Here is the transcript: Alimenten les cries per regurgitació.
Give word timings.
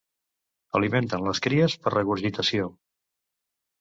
Alimenten 0.79 1.27
les 1.29 1.41
cries 1.47 1.75
per 1.85 1.93
regurgitació. 1.97 2.67